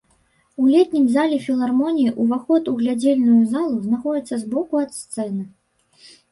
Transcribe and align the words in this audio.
У 0.61 0.69
летнім 0.75 1.03
зале 1.15 1.37
філармоніі 1.47 2.15
ўваход 2.25 2.63
у 2.73 2.75
глядзельную 2.81 3.37
залу 3.53 3.79
знаходзіцца 3.87 4.43
збоку 4.47 4.85
ад 4.89 4.99
сцэны. 5.01 5.43